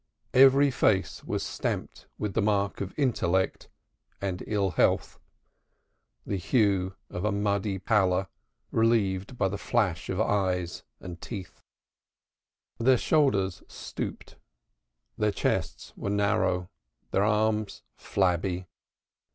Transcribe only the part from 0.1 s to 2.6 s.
Every face was stamped with the